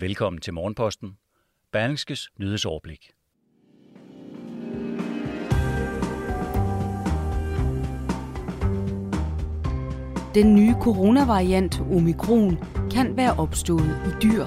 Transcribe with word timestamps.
Velkommen 0.00 0.40
til 0.40 0.54
Morgenposten. 0.54 1.16
Berlingskes 1.72 2.28
nyhedsoverblik. 2.40 3.10
Den 10.34 10.54
nye 10.54 10.74
coronavariant 10.80 11.80
omikron 11.80 12.58
kan 12.90 13.16
være 13.16 13.38
opstået 13.38 14.02
i 14.06 14.22
dyr. 14.22 14.46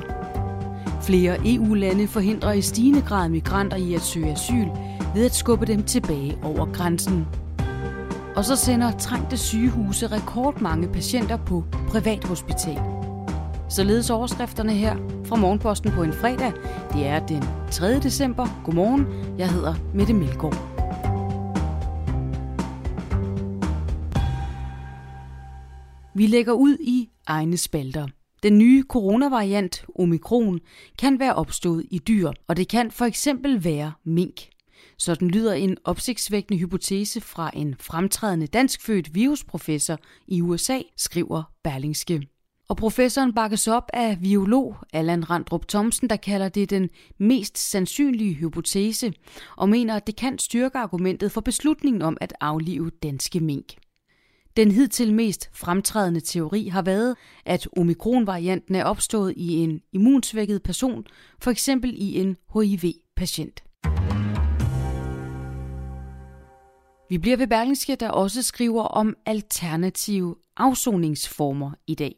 Flere 1.02 1.38
EU-lande 1.46 2.08
forhindrer 2.08 2.52
i 2.52 2.62
stigende 2.62 3.02
grad 3.02 3.30
migranter 3.30 3.78
i 3.78 3.94
at 3.94 4.02
søge 4.02 4.32
asyl 4.32 4.68
ved 5.16 5.26
at 5.26 5.36
skubbe 5.36 5.66
dem 5.66 5.84
tilbage 5.84 6.38
over 6.44 6.74
grænsen. 6.74 7.28
Og 8.36 8.46
så 8.46 8.56
sender 8.56 8.98
trængte 8.98 9.38
sygehuse 9.38 10.08
rekordmange 10.08 10.88
patienter 10.88 11.38
på 11.38 11.64
privathospital. 11.90 13.01
Således 13.72 14.10
overskrifterne 14.10 14.74
her 14.74 14.96
fra 15.26 15.36
Morgenposten 15.36 15.92
på 15.92 16.04
en 16.04 16.14
fredag. 16.14 16.54
Det 16.94 17.06
er 17.06 17.26
den 17.28 17.44
3. 17.72 18.00
december. 18.00 18.62
Godmorgen. 18.66 19.06
Jeg 19.40 19.52
hedder 19.52 19.76
Mette 19.96 20.14
Melgaard. 20.14 20.56
Vi 26.16 26.28
lægger 26.28 26.54
ud 26.54 26.78
i 26.80 27.10
egne 27.28 27.58
spalter. 27.58 28.08
Den 28.44 28.58
nye 28.58 28.84
coronavariant, 28.90 29.86
omikron, 30.00 30.60
kan 31.00 31.20
være 31.20 31.36
opstået 31.36 31.86
i 31.92 32.00
dyr, 32.00 32.32
og 32.48 32.58
det 32.58 32.68
kan 32.68 32.92
for 32.92 33.06
eksempel 33.06 33.64
være 33.64 33.92
mink. 34.06 34.42
Sådan 34.98 35.28
lyder 35.28 35.54
en 35.54 35.78
opsigtsvækkende 35.84 36.60
hypotese 36.60 37.22
fra 37.22 37.52
en 37.54 37.76
fremtrædende 37.80 38.48
danskfødt 38.48 39.16
virusprofessor 39.16 39.98
i 40.28 40.42
USA, 40.42 40.80
skriver 40.98 41.44
Berlingske. 41.64 42.31
Og 42.72 42.78
professoren 42.78 43.34
bakkes 43.34 43.68
op 43.68 43.90
af 43.94 44.18
biolog 44.24 44.76
Allan 44.94 45.30
Randrup 45.30 45.68
Thomsen, 45.68 46.10
der 46.10 46.16
kalder 46.16 46.50
det 46.50 46.70
den 46.70 46.90
mest 47.18 47.58
sandsynlige 47.58 48.34
hypotese, 48.34 49.14
og 49.58 49.70
mener, 49.70 49.96
at 49.96 50.08
det 50.08 50.16
kan 50.16 50.40
styrke 50.40 50.78
argumentet 50.78 51.32
for 51.32 51.42
beslutningen 51.42 52.02
om 52.02 52.18
at 52.22 52.34
aflive 52.42 52.92
danske 53.04 53.40
mink. 53.40 53.74
Den 54.58 54.72
hidtil 54.72 55.14
mest 55.14 55.50
fremtrædende 55.54 56.20
teori 56.20 56.68
har 56.68 56.82
været, 56.82 57.16
at 57.46 57.68
omikronvarianten 57.78 58.76
er 58.76 58.84
opstået 58.84 59.34
i 59.38 59.54
en 59.54 59.82
immunsvækket 59.94 60.64
person, 60.64 61.06
for 61.42 61.52
eksempel 61.52 61.94
i 61.98 62.20
en 62.20 62.38
HIV-patient. 62.54 63.64
Vi 67.12 67.18
bliver 67.18 67.38
ved 67.38 67.48
Berlingske, 67.48 67.96
der 67.96 68.10
også 68.10 68.42
skriver 68.42 68.84
om 68.84 69.16
alternative 69.26 70.36
afsoningsformer 70.58 71.72
i 71.88 71.96
dag. 71.96 72.16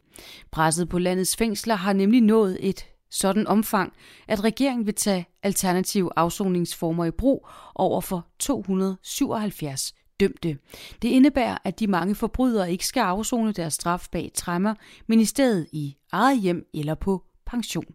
Presset 0.50 0.88
på 0.88 0.98
landets 0.98 1.36
fængsler 1.36 1.74
har 1.74 1.92
nemlig 1.92 2.20
nået 2.20 2.58
et 2.60 2.86
sådan 3.10 3.46
omfang, 3.46 3.92
at 4.28 4.44
regeringen 4.44 4.86
vil 4.86 4.94
tage 4.94 5.26
alternative 5.42 6.10
afsoningsformer 6.16 7.04
i 7.04 7.10
brug 7.10 7.48
over 7.74 8.00
for 8.00 8.26
277 8.38 9.94
dømte. 10.20 10.58
Det 11.02 11.08
indebærer, 11.08 11.58
at 11.64 11.80
de 11.80 11.86
mange 11.86 12.14
forbrydere 12.14 12.72
ikke 12.72 12.86
skal 12.86 13.00
afzone 13.00 13.52
deres 13.52 13.74
straf 13.74 14.06
bag 14.12 14.30
træmmer, 14.34 14.74
men 15.06 15.20
i 15.20 15.24
stedet 15.24 15.66
i 15.72 15.96
eget 16.12 16.40
hjem 16.40 16.66
eller 16.74 16.94
på 16.94 17.24
pension. 17.46 17.94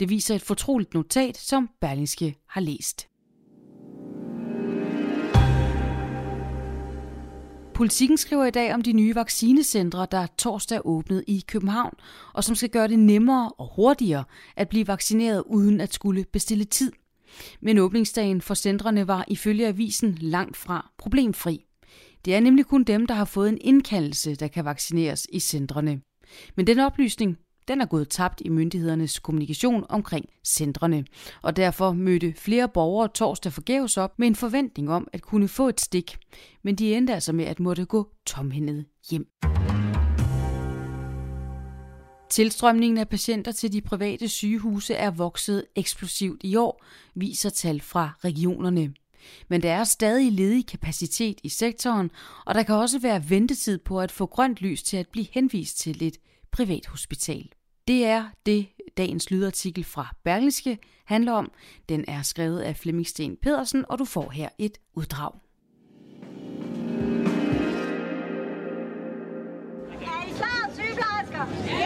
Det 0.00 0.08
viser 0.10 0.34
et 0.34 0.42
fortroligt 0.42 0.94
notat, 0.94 1.36
som 1.36 1.70
Berlingske 1.80 2.34
har 2.48 2.60
læst. 2.60 3.11
Politikken 7.74 8.16
skriver 8.18 8.44
i 8.44 8.50
dag 8.50 8.74
om 8.74 8.82
de 8.82 8.92
nye 8.92 9.14
vaccinecentre, 9.14 10.06
der 10.10 10.26
torsdag 10.38 10.76
er 10.76 10.86
åbnet 10.86 11.24
i 11.26 11.44
København, 11.48 11.94
og 12.32 12.44
som 12.44 12.54
skal 12.54 12.68
gøre 12.68 12.88
det 12.88 12.98
nemmere 12.98 13.52
og 13.58 13.72
hurtigere 13.76 14.24
at 14.56 14.68
blive 14.68 14.86
vaccineret 14.86 15.42
uden 15.46 15.80
at 15.80 15.94
skulle 15.94 16.24
bestille 16.32 16.64
tid. 16.64 16.92
Men 17.60 17.78
åbningsdagen 17.78 18.40
for 18.40 18.54
centrene 18.54 19.08
var 19.08 19.24
ifølge 19.28 19.66
avisen 19.66 20.18
langt 20.20 20.56
fra 20.56 20.90
problemfri. 20.98 21.64
Det 22.24 22.34
er 22.34 22.40
nemlig 22.40 22.66
kun 22.66 22.84
dem, 22.84 23.06
der 23.06 23.14
har 23.14 23.24
fået 23.24 23.48
en 23.48 23.58
indkaldelse, 23.60 24.34
der 24.34 24.48
kan 24.48 24.64
vaccineres 24.64 25.26
i 25.32 25.40
centrene. 25.40 26.00
Men 26.56 26.66
den 26.66 26.78
oplysning 26.78 27.38
den 27.68 27.80
er 27.80 27.86
gået 27.86 28.08
tabt 28.08 28.42
i 28.44 28.48
myndighedernes 28.48 29.18
kommunikation 29.18 29.86
omkring 29.88 30.28
centrene, 30.44 31.04
og 31.42 31.56
derfor 31.56 31.92
mødte 31.92 32.34
flere 32.36 32.68
borgere 32.68 33.08
torsdag 33.08 33.52
forgæves 33.52 33.96
op 33.96 34.18
med 34.18 34.26
en 34.26 34.36
forventning 34.36 34.90
om 34.90 35.08
at 35.12 35.22
kunne 35.22 35.48
få 35.48 35.68
et 35.68 35.80
stik, 35.80 36.18
men 36.62 36.74
de 36.74 36.94
endte 36.94 37.14
altså 37.14 37.32
med 37.32 37.44
at 37.44 37.60
måtte 37.60 37.84
gå 37.84 38.08
tomhændet 38.26 38.84
hjem. 39.10 39.26
Tilstrømningen 42.30 42.98
af 42.98 43.08
patienter 43.08 43.52
til 43.52 43.72
de 43.72 43.80
private 43.80 44.28
sygehuse 44.28 44.94
er 44.94 45.10
vokset 45.10 45.64
eksplosivt 45.76 46.40
i 46.44 46.56
år, 46.56 46.84
viser 47.14 47.50
tal 47.50 47.80
fra 47.80 48.10
regionerne. 48.24 48.94
Men 49.48 49.62
der 49.62 49.72
er 49.72 49.84
stadig 49.84 50.32
ledig 50.32 50.66
kapacitet 50.66 51.40
i 51.42 51.48
sektoren, 51.48 52.10
og 52.46 52.54
der 52.54 52.62
kan 52.62 52.74
også 52.74 52.98
være 52.98 53.30
ventetid 53.30 53.78
på 53.78 54.00
at 54.00 54.12
få 54.12 54.26
grønt 54.26 54.60
lys 54.60 54.82
til 54.82 54.96
at 54.96 55.08
blive 55.08 55.26
henvist 55.30 55.78
til 55.78 56.02
et 56.02 56.16
privathospital. 56.52 57.48
Det 57.88 58.04
er 58.04 58.24
det, 58.46 58.66
dagens 58.96 59.30
lydartikel 59.30 59.84
fra 59.84 60.14
Berlingske 60.24 60.78
handler 61.04 61.32
om. 61.32 61.52
Den 61.88 62.04
er 62.08 62.22
skrevet 62.22 62.60
af 62.60 62.76
Flemming 62.76 63.06
Sten 63.06 63.36
Pedersen, 63.36 63.84
og 63.88 63.98
du 63.98 64.04
får 64.04 64.30
her 64.30 64.48
et 64.58 64.78
uddrag. 64.94 65.32
Er 69.90 70.26
I 70.26 70.32
klar, 70.36 70.70
sygeplejersker? 70.74 71.76
Ja! 71.78 71.81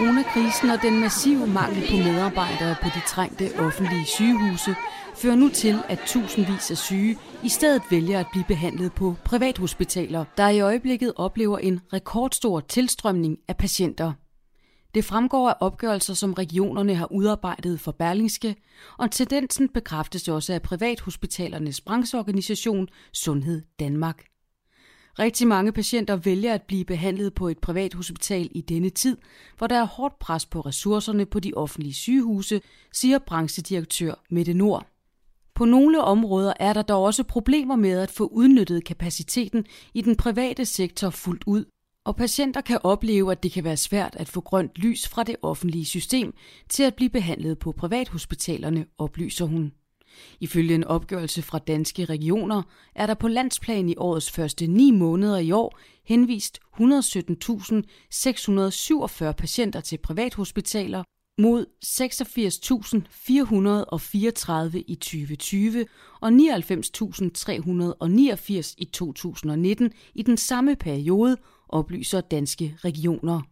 Coronakrisen 0.00 0.70
og 0.70 0.82
den 0.82 1.00
massive 1.00 1.46
mangel 1.46 1.88
på 1.90 1.96
medarbejdere 1.96 2.76
på 2.82 2.88
de 2.94 3.00
trængte 3.08 3.50
offentlige 3.58 4.04
sygehuse 4.04 4.74
fører 5.16 5.34
nu 5.34 5.48
til, 5.48 5.78
at 5.88 5.98
tusindvis 6.06 6.70
af 6.70 6.76
syge 6.76 7.16
i 7.44 7.48
stedet 7.48 7.82
vælger 7.90 8.20
at 8.20 8.26
blive 8.32 8.44
behandlet 8.48 8.92
på 8.92 9.14
privathospitaler, 9.24 10.24
der 10.36 10.48
i 10.48 10.60
øjeblikket 10.60 11.12
oplever 11.16 11.58
en 11.58 11.80
rekordstor 11.92 12.60
tilstrømning 12.60 13.38
af 13.48 13.56
patienter. 13.56 14.12
Det 14.94 15.04
fremgår 15.04 15.48
af 15.48 15.54
opgørelser, 15.60 16.14
som 16.14 16.32
regionerne 16.32 16.94
har 16.94 17.12
udarbejdet 17.12 17.80
for 17.80 17.92
Berlingske, 17.92 18.56
og 18.98 19.10
tendensen 19.10 19.68
bekræftes 19.68 20.28
også 20.28 20.52
af 20.52 20.62
privathospitalernes 20.62 21.80
brancheorganisation 21.80 22.88
Sundhed 23.12 23.62
Danmark. 23.80 24.24
Rigtig 25.20 25.46
mange 25.48 25.72
patienter 25.72 26.16
vælger 26.16 26.54
at 26.54 26.62
blive 26.62 26.84
behandlet 26.84 27.34
på 27.34 27.48
et 27.48 27.58
privat 27.58 27.94
hospital 27.94 28.48
i 28.50 28.60
denne 28.60 28.90
tid, 28.90 29.16
hvor 29.58 29.66
der 29.66 29.76
er 29.76 29.84
hårdt 29.84 30.18
pres 30.18 30.46
på 30.46 30.60
ressourcerne 30.60 31.26
på 31.26 31.40
de 31.40 31.52
offentlige 31.56 31.94
sygehuse, 31.94 32.60
siger 32.92 33.18
branchedirektør 33.18 34.14
Mette 34.30 34.54
Nord. 34.54 34.86
På 35.54 35.64
nogle 35.64 36.04
områder 36.04 36.52
er 36.60 36.72
der 36.72 36.82
dog 36.82 37.04
også 37.04 37.24
problemer 37.24 37.76
med 37.76 37.98
at 37.98 38.10
få 38.10 38.26
udnyttet 38.26 38.84
kapaciteten 38.84 39.64
i 39.94 40.00
den 40.00 40.16
private 40.16 40.64
sektor 40.64 41.10
fuldt 41.10 41.44
ud, 41.46 41.64
og 42.04 42.16
patienter 42.16 42.60
kan 42.60 42.78
opleve, 42.82 43.32
at 43.32 43.42
det 43.42 43.52
kan 43.52 43.64
være 43.64 43.76
svært 43.76 44.16
at 44.16 44.28
få 44.28 44.40
grønt 44.40 44.72
lys 44.76 45.08
fra 45.08 45.22
det 45.22 45.36
offentlige 45.42 45.84
system 45.84 46.34
til 46.68 46.82
at 46.82 46.94
blive 46.94 47.10
behandlet 47.10 47.58
på 47.58 47.72
privathospitalerne, 47.72 48.86
oplyser 48.98 49.44
hun. 49.44 49.72
Ifølge 50.40 50.74
en 50.74 50.84
opgørelse 50.84 51.42
fra 51.42 51.58
danske 51.58 52.04
regioner 52.04 52.62
er 52.94 53.06
der 53.06 53.14
på 53.14 53.28
landsplan 53.28 53.88
i 53.88 53.94
årets 53.96 54.30
første 54.30 54.66
ni 54.66 54.90
måneder 54.90 55.38
i 55.38 55.52
år 55.52 55.78
henvist 56.04 56.58
117.647 56.80 59.32
patienter 59.32 59.80
til 59.80 59.98
privathospitaler 59.98 61.02
mod 61.38 61.66
86.434 61.84 64.82
i 64.86 64.94
2020 64.94 65.86
og 66.20 66.28
99.389 66.28 68.74
i 68.78 68.84
2019 68.92 69.92
i 70.14 70.22
den 70.22 70.36
samme 70.36 70.76
periode, 70.76 71.36
oplyser 71.68 72.20
danske 72.20 72.76
regioner. 72.84 73.42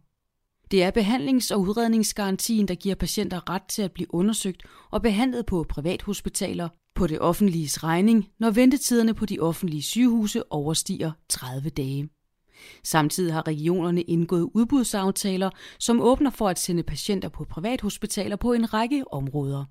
Det 0.71 0.83
er 0.83 0.91
behandlings- 0.91 1.51
og 1.51 1.61
udredningsgarantien, 1.61 2.67
der 2.67 2.75
giver 2.75 2.95
patienter 2.95 3.49
ret 3.49 3.63
til 3.63 3.81
at 3.81 3.91
blive 3.91 4.13
undersøgt 4.13 4.63
og 4.91 5.01
behandlet 5.01 5.45
på 5.45 5.65
privathospitaler 5.69 6.69
på 6.95 7.07
det 7.07 7.19
offentliges 7.19 7.83
regning, 7.83 8.29
når 8.39 8.51
ventetiderne 8.51 9.13
på 9.13 9.25
de 9.25 9.39
offentlige 9.39 9.83
sygehuse 9.83 10.51
overstiger 10.51 11.11
30 11.29 11.69
dage. 11.69 12.09
Samtidig 12.83 13.33
har 13.33 13.47
regionerne 13.47 14.01
indgået 14.01 14.49
udbudsaftaler, 14.53 15.49
som 15.79 16.01
åbner 16.01 16.29
for 16.29 16.49
at 16.49 16.59
sende 16.59 16.83
patienter 16.83 17.29
på 17.29 17.43
privathospitaler 17.43 18.35
på 18.35 18.53
en 18.53 18.73
række 18.73 19.13
områder. 19.13 19.65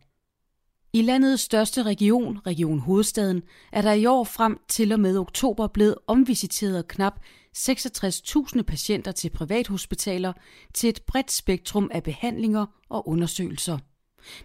I 0.93 1.03
landets 1.03 1.43
største 1.43 1.83
region, 1.83 2.39
Region 2.47 2.79
Hovedstaden, 2.79 3.43
er 3.73 3.83
der 3.83 3.93
i 3.93 4.07
år 4.07 4.25
frem 4.25 4.59
til 4.69 4.93
og 4.93 5.01
med 5.01 5.19
oktober 5.19 5.67
blevet 5.67 5.95
omvisiteret 6.07 6.89
knap 6.89 7.21
66.000 7.59 8.63
patienter 8.63 9.13
til 9.13 9.31
privathospitaler 9.31 10.33
til 10.75 10.89
et 10.89 11.01
bredt 11.07 11.33
spektrum 11.33 11.91
af 11.93 12.03
behandlinger 12.03 12.67
og 12.89 13.09
undersøgelser. 13.09 13.79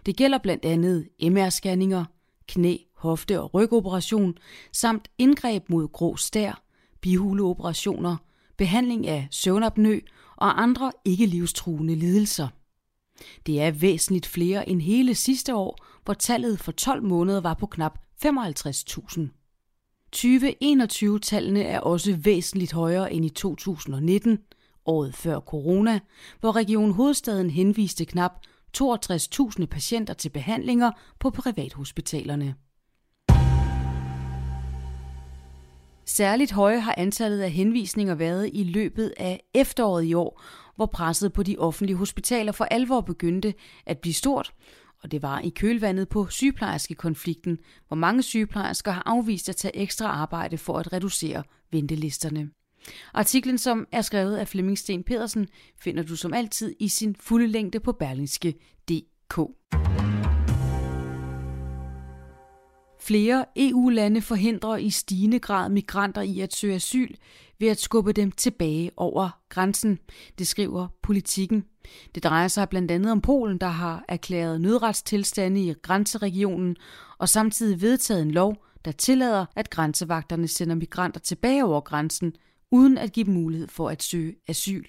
Det 0.06 0.16
gælder 0.16 0.38
blandt 0.38 0.64
andet 0.64 1.08
MR-scanninger, 1.22 2.04
knæ, 2.48 2.76
hofte- 2.96 3.40
og 3.40 3.54
rygoperation, 3.54 4.34
samt 4.72 5.08
indgreb 5.18 5.68
mod 5.68 5.88
grå 5.88 6.16
stær, 6.16 6.62
bihuleoperationer, 7.00 8.16
behandling 8.56 9.06
af 9.06 9.28
søvnapnø 9.30 10.00
og 10.36 10.62
andre 10.62 10.92
ikke 11.04 11.26
livstruende 11.26 11.94
lidelser. 11.94 12.48
Det 13.46 13.60
er 13.60 13.70
væsentligt 13.70 14.26
flere 14.26 14.68
end 14.68 14.82
hele 14.82 15.14
sidste 15.14 15.54
år, 15.54 15.78
hvor 16.04 16.14
tallet 16.14 16.60
for 16.60 16.72
12 16.72 17.02
måneder 17.02 17.40
var 17.40 17.54
på 17.54 17.66
knap 17.66 17.98
55.000. 18.24 19.20
2021-tallene 20.16 21.62
er 21.62 21.80
også 21.80 22.16
væsentligt 22.16 22.72
højere 22.72 23.12
end 23.12 23.24
i 23.24 23.28
2019, 23.28 24.38
året 24.86 25.14
før 25.14 25.40
corona, 25.40 26.00
hvor 26.40 26.56
Region 26.56 26.92
Hovedstaden 26.92 27.50
henviste 27.50 28.04
knap 28.04 28.32
62.000 28.76 29.66
patienter 29.66 30.14
til 30.14 30.28
behandlinger 30.28 30.90
på 31.18 31.30
privathospitalerne. 31.30 32.54
Særligt 36.06 36.52
høje 36.52 36.78
har 36.78 36.94
antallet 36.98 37.40
af 37.40 37.50
henvisninger 37.50 38.14
været 38.14 38.50
i 38.52 38.64
løbet 38.64 39.14
af 39.16 39.44
efteråret 39.54 40.04
i 40.04 40.14
år, 40.14 40.42
hvor 40.76 40.86
presset 40.86 41.32
på 41.32 41.42
de 41.42 41.56
offentlige 41.58 41.96
hospitaler 41.96 42.52
for 42.52 42.64
alvor 42.64 43.00
begyndte 43.00 43.54
at 43.86 43.98
blive 43.98 44.14
stort, 44.14 44.52
og 45.04 45.10
det 45.10 45.22
var 45.22 45.40
i 45.40 45.48
kølvandet 45.48 46.08
på 46.08 46.26
sygeplejerskekonflikten, 46.30 47.58
hvor 47.88 47.96
mange 47.96 48.22
sygeplejersker 48.22 48.92
har 48.92 49.02
afvist 49.06 49.48
at 49.48 49.56
tage 49.56 49.76
ekstra 49.76 50.06
arbejde 50.06 50.58
for 50.58 50.78
at 50.78 50.92
reducere 50.92 51.42
ventelisterne. 51.72 52.50
Artiklen, 53.14 53.58
som 53.58 53.86
er 53.92 54.02
skrevet 54.02 54.36
af 54.36 54.48
Flemming 54.48 54.78
Sten 54.78 55.04
Pedersen, 55.04 55.48
finder 55.80 56.02
du 56.02 56.16
som 56.16 56.34
altid 56.34 56.74
i 56.80 56.88
sin 56.88 57.16
fulde 57.20 57.46
længde 57.46 57.80
på 57.80 57.92
berlingske.dk. 57.92 59.38
Flere 63.04 63.44
EU-lande 63.56 64.22
forhindrer 64.22 64.76
i 64.76 64.90
stigende 64.90 65.38
grad 65.38 65.68
migranter 65.68 66.22
i 66.22 66.40
at 66.40 66.54
søge 66.54 66.74
asyl 66.74 67.14
ved 67.58 67.68
at 67.68 67.80
skubbe 67.80 68.12
dem 68.12 68.32
tilbage 68.32 68.90
over 68.96 69.40
grænsen, 69.48 69.98
det 70.38 70.46
skriver 70.46 70.88
politikken. 71.02 71.64
Det 72.14 72.24
drejer 72.24 72.48
sig 72.48 72.68
blandt 72.68 72.90
andet 72.90 73.12
om 73.12 73.20
Polen, 73.20 73.58
der 73.58 73.66
har 73.66 74.04
erklæret 74.08 74.60
nødretstilstande 74.60 75.64
i 75.64 75.74
grænseregionen 75.82 76.76
og 77.18 77.28
samtidig 77.28 77.80
vedtaget 77.80 78.22
en 78.22 78.30
lov, 78.30 78.56
der 78.84 78.92
tillader, 78.92 79.46
at 79.56 79.70
grænsevagterne 79.70 80.48
sender 80.48 80.74
migranter 80.74 81.20
tilbage 81.20 81.64
over 81.64 81.80
grænsen, 81.80 82.32
uden 82.70 82.98
at 82.98 83.12
give 83.12 83.26
dem 83.26 83.34
mulighed 83.34 83.68
for 83.68 83.88
at 83.88 84.02
søge 84.02 84.34
asyl. 84.48 84.84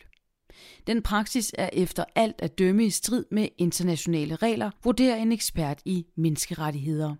Den 0.88 1.02
praksis 1.02 1.52
er 1.58 1.70
efter 1.74 2.04
alt 2.16 2.36
at 2.40 2.60
dømme 2.60 2.86
i 2.86 2.90
strid 2.90 3.26
med 3.32 3.48
internationale 3.58 4.36
regler, 4.36 4.72
vurderer 4.84 5.16
en 5.16 5.32
ekspert 5.32 5.82
i 5.86 6.06
menneskerettigheder. 6.18 7.16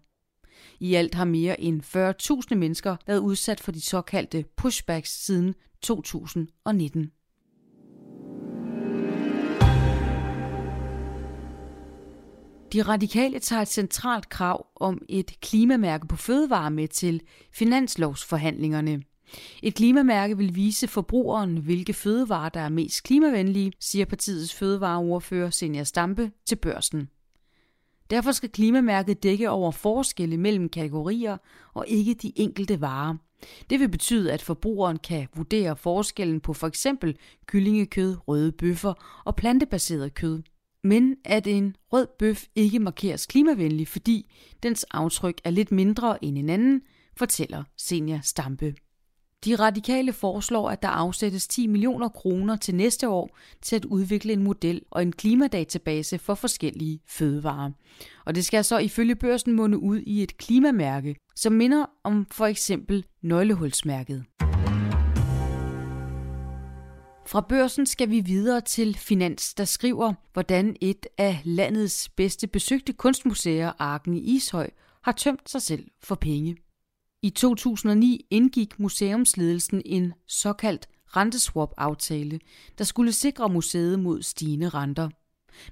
I 0.80 0.96
alt 0.96 1.16
har 1.16 1.26
mere 1.26 1.62
end 1.62 1.82
40.000 2.52 2.56
mennesker 2.56 2.96
været 3.08 3.20
udsat 3.20 3.60
for 3.60 3.72
de 3.72 3.82
såkaldte 3.82 4.46
pushbacks 4.58 5.26
siden 5.26 5.56
2019. 5.82 7.12
De 12.74 12.82
radikale 12.82 13.40
tager 13.40 13.62
et 13.62 13.68
centralt 13.68 14.30
krav 14.30 14.68
om 14.76 15.02
et 15.10 15.40
klimamærke 15.42 16.08
på 16.08 16.16
fødevarer 16.16 16.70
med 16.70 16.88
til 16.88 17.22
finanslovsforhandlingerne. 17.54 19.02
Et 19.64 19.76
klimamærke 19.76 20.38
vil 20.38 20.56
vise 20.56 20.88
forbrugeren, 20.88 21.58
hvilke 21.58 21.94
fødevarer, 21.94 22.50
der 22.50 22.60
er 22.60 22.70
mest 22.70 23.04
klimavenlige, 23.04 23.72
siger 23.80 24.06
partiets 24.06 24.54
fødevareordfører 24.54 25.50
Senja 25.50 25.84
Stampe 25.84 26.32
til 26.46 26.56
børsen. 26.56 27.10
Derfor 28.10 28.32
skal 28.32 28.50
klimamærket 28.50 29.24
dække 29.24 29.50
over 29.50 29.72
forskelle 29.72 30.38
mellem 30.38 30.70
kategorier 30.70 31.38
og 31.74 31.86
ikke 31.88 32.14
de 32.14 32.32
enkelte 32.36 32.82
varer. 32.82 33.16
Det 33.70 33.80
vil 33.80 33.90
betyde, 33.90 34.34
at 34.34 34.42
forbrugeren 34.42 34.98
kan 34.98 35.28
vurdere 35.36 35.76
forskellen 35.76 36.40
på 36.40 36.54
for 36.54 36.68
eksempel 36.68 37.18
kyllingekød, 37.46 38.18
røde 38.28 38.52
bøffer 38.52 39.22
og 39.26 39.36
plantebaseret 39.36 40.14
kød. 40.14 40.42
Men 40.84 41.16
at 41.26 41.48
en 41.48 41.76
rød 41.94 42.08
bøf 42.20 42.46
ikke 42.56 42.80
markeres 42.80 43.26
klimavenlig, 43.26 43.88
fordi 43.88 44.32
dens 44.64 44.84
aftryk 44.84 45.42
er 45.44 45.50
lidt 45.50 45.72
mindre 45.72 46.24
end 46.24 46.38
en 46.38 46.50
anden, 46.50 46.82
fortæller 47.18 47.64
Senior 47.78 48.20
Stampe. 48.24 48.76
De 49.46 49.56
radikale 49.56 50.14
foreslår, 50.14 50.70
at 50.70 50.82
der 50.82 50.88
afsættes 50.88 51.48
10 51.48 51.68
millioner 51.68 52.10
kroner 52.10 52.56
til 52.56 52.76
næste 52.76 53.10
år 53.10 53.38
til 53.62 53.76
at 53.76 53.86
udvikle 53.86 54.34
en 54.34 54.44
model 54.44 54.82
og 54.92 55.02
en 55.02 55.12
klimadatabase 55.12 56.18
for 56.18 56.36
forskellige 56.36 57.00
fødevarer. 57.08 57.72
Og 58.26 58.36
det 58.36 58.46
skal 58.46 58.64
så 58.64 58.78
ifølge 58.78 59.16
børsen 59.16 59.54
munde 59.54 59.78
ud 59.78 60.00
i 60.00 60.24
et 60.24 60.38
klimamærke, 60.38 61.16
som 61.36 61.54
minder 61.54 61.86
om 62.04 62.26
for 62.32 62.46
eksempel 62.46 63.06
nøglehulsmærket. 63.22 64.26
Fra 67.28 67.42
børsen 67.42 67.86
skal 67.86 68.10
vi 68.10 68.20
videre 68.20 68.62
til 68.62 68.98
Finans, 68.98 69.54
der 69.54 69.66
skriver, 69.66 70.14
hvordan 70.34 70.76
et 70.82 71.06
af 71.18 71.42
landets 71.44 72.10
bedste 72.10 72.48
besøgte 72.48 72.94
kunstmuseer, 72.94 73.72
Arken 73.80 74.14
i 74.14 74.20
Ishøj, 74.20 74.70
har 75.02 75.12
tømt 75.12 75.50
sig 75.50 75.62
selv 75.62 75.88
for 76.04 76.16
penge. 76.16 76.58
I 77.26 77.30
2009 77.30 78.26
indgik 78.30 78.80
museumsledelsen 78.80 79.82
en 79.86 80.14
såkaldt 80.28 80.88
renteswap-aftale, 81.16 82.40
der 82.78 82.84
skulle 82.84 83.12
sikre 83.12 83.50
museet 83.50 84.00
mod 84.00 84.22
stigende 84.22 84.70
renter. 84.70 85.10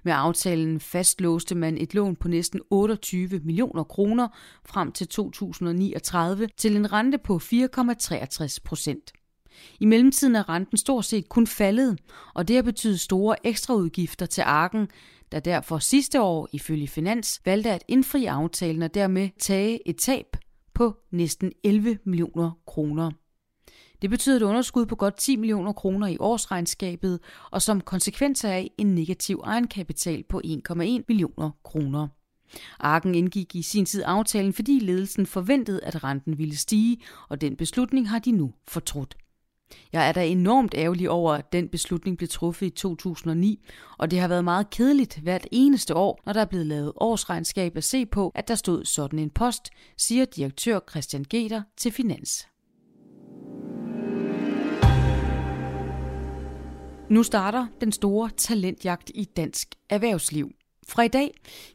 Med 0.03 0.13
aftalen 0.13 0.79
fastlåste 0.79 1.55
man 1.55 1.77
et 1.77 1.93
lån 1.93 2.15
på 2.15 2.27
næsten 2.27 2.61
28 2.69 3.39
millioner 3.43 3.83
kroner 3.83 4.27
frem 4.65 4.91
til 4.91 5.07
2039 5.07 6.49
til 6.57 6.75
en 6.75 6.93
rente 6.93 7.17
på 7.17 7.39
4,63 7.43 8.57
procent. 8.65 9.11
I 9.79 9.85
mellemtiden 9.85 10.35
er 10.35 10.49
renten 10.49 10.77
stort 10.77 11.05
set 11.05 11.29
kun 11.29 11.47
faldet, 11.47 11.99
og 12.33 12.47
det 12.47 12.55
har 12.55 12.63
betydet 12.63 12.99
store 12.99 13.47
ekstraudgifter 13.47 14.25
til 14.25 14.41
arken, 14.41 14.87
der 15.31 15.39
derfor 15.39 15.77
sidste 15.77 16.21
år 16.21 16.49
ifølge 16.53 16.87
Finans 16.87 17.41
valgte 17.45 17.69
at 17.71 17.83
indfri 17.87 18.25
aftalen 18.25 18.81
og 18.81 18.93
dermed 18.93 19.29
tage 19.39 19.89
et 19.89 19.97
tab 19.97 20.25
på 20.73 20.97
næsten 21.11 21.51
11 21.63 21.97
millioner 22.05 22.51
kroner. 22.67 23.11
Det 24.01 24.09
betyder 24.09 24.35
et 24.35 24.41
underskud 24.41 24.85
på 24.85 24.95
godt 24.95 25.17
10 25.17 25.35
millioner 25.35 25.73
kroner 25.73 26.07
i 26.07 26.17
årsregnskabet, 26.19 27.19
og 27.51 27.61
som 27.61 27.81
konsekvens 27.81 28.43
af 28.43 28.71
en 28.77 28.95
negativ 28.95 29.41
egenkapital 29.43 30.23
på 30.23 30.41
1,1 30.45 30.81
millioner 31.07 31.51
kroner. 31.63 32.07
Arken 32.79 33.15
indgik 33.15 33.55
i 33.55 33.61
sin 33.61 33.85
tid 33.85 34.03
aftalen, 34.05 34.53
fordi 34.53 34.79
ledelsen 34.79 35.25
forventede, 35.25 35.83
at 35.83 36.03
renten 36.03 36.37
ville 36.37 36.57
stige, 36.57 36.97
og 37.29 37.41
den 37.41 37.55
beslutning 37.55 38.09
har 38.09 38.19
de 38.19 38.31
nu 38.31 38.53
fortrudt. 38.67 39.17
Jeg 39.93 40.07
er 40.07 40.11
da 40.11 40.27
enormt 40.27 40.73
ærgerlig 40.77 41.09
over, 41.09 41.33
at 41.33 41.53
den 41.53 41.69
beslutning 41.69 42.17
blev 42.17 42.29
truffet 42.29 42.65
i 42.65 42.69
2009, 42.69 43.65
og 43.97 44.11
det 44.11 44.19
har 44.19 44.27
været 44.27 44.43
meget 44.43 44.69
kedeligt 44.69 45.19
hvert 45.19 45.47
eneste 45.51 45.95
år, 45.95 46.19
når 46.25 46.33
der 46.33 46.41
er 46.41 46.45
blevet 46.45 46.65
lavet 46.65 46.91
årsregnskab 46.95 47.77
at 47.77 47.83
se 47.83 48.05
på, 48.05 48.31
at 48.35 48.47
der 48.47 48.55
stod 48.55 48.85
sådan 48.85 49.19
en 49.19 49.29
post, 49.29 49.69
siger 49.97 50.25
direktør 50.25 50.79
Christian 50.89 51.25
Geter 51.29 51.61
til 51.77 51.91
Finans. 51.91 52.47
Nu 57.09 57.23
starter 57.23 57.67
den 57.81 57.91
store 57.91 58.29
talentjagt 58.37 59.11
i 59.15 59.25
dansk 59.25 59.75
erhvervsliv. 59.89 60.51
Fra 60.87 61.03
i 61.03 61.07
dag 61.07 61.31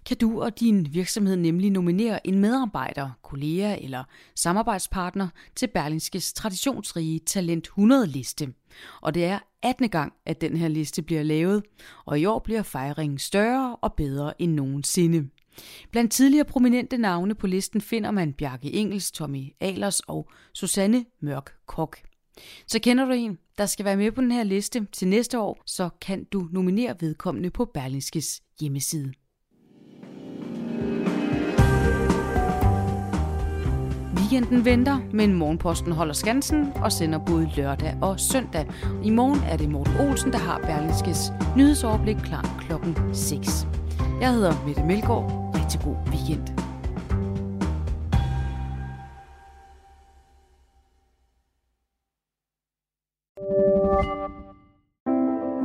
kan 0.07 0.17
du 0.17 0.43
og 0.43 0.61
din 0.61 0.87
virksomhed 0.91 1.37
nemlig 1.37 1.71
nominere 1.71 2.27
en 2.27 2.39
medarbejder, 2.39 3.11
kollega 3.23 3.77
eller 3.81 4.05
samarbejdspartner 4.35 5.29
til 5.57 5.67
Berlingskes 5.67 6.33
traditionsrige 6.33 7.19
Talent 7.19 7.69
100-liste. 7.79 8.53
Og 9.03 9.15
det 9.15 9.25
er 9.25 9.39
18. 9.63 9.89
gang, 9.89 10.13
at 10.27 10.41
den 10.41 10.57
her 10.57 10.69
liste 10.69 11.03
bliver 11.03 11.23
lavet, 11.23 11.63
og 12.05 12.21
i 12.21 12.25
år 12.25 12.39
bliver 12.39 12.63
fejringen 12.63 13.19
større 13.19 13.77
og 13.77 13.95
bedre 13.95 14.43
end 14.43 14.53
nogensinde. 14.53 15.29
Blandt 15.91 16.13
tidligere 16.13 16.45
prominente 16.45 16.99
navne 16.99 17.35
på 17.35 17.47
listen 17.47 17.81
finder 17.81 18.11
man 18.11 18.33
Bjarke 18.33 18.73
Engels, 18.73 19.11
Tommy 19.11 19.45
Alers 19.61 20.01
og 20.01 20.29
Susanne 20.55 21.05
Mørk 21.21 21.53
Kok. 21.67 21.97
Så 22.67 22.79
kender 22.81 23.05
du 23.05 23.13
en, 23.13 23.39
der 23.59 23.67
skal 23.67 23.85
være 23.85 23.97
med 23.97 24.13
på 24.13 24.21
den 24.21 24.33
her 24.33 24.43
liste 24.43 24.87
til 24.93 25.09
næste 25.09 25.41
år, 25.41 25.63
så 25.67 25.89
kan 26.01 26.25
du 26.25 26.49
nominere 26.53 26.95
vedkommende 27.01 27.51
på 27.51 27.65
Berlingskes 27.65 28.41
hjemmeside. 28.61 29.13
Weekenden 34.17 34.65
venter, 34.65 34.99
men 35.13 35.35
Morgenposten 35.35 35.93
holder 35.93 36.15
skansen 36.15 36.73
og 36.77 36.93
sender 36.93 37.19
både 37.19 37.51
lørdag 37.57 37.99
og 38.03 38.21
søndag. 38.21 38.67
I 39.05 39.11
morgen 39.11 39.41
er 39.41 39.57
det 39.57 39.71
Morten 39.71 39.97
Olsen, 40.09 40.33
der 40.33 40.39
har 40.39 40.59
Berlingskes 40.59 41.19
nyhedsoverblik 41.57 42.17
klar 42.17 42.65
klokken 42.67 43.15
6. 43.15 43.67
Jeg 44.21 44.33
hedder 44.33 44.67
Mette 44.67 44.85
Melgaard. 44.85 45.53
Rigtig 45.55 45.81
god 45.81 45.97
weekend. 45.97 46.68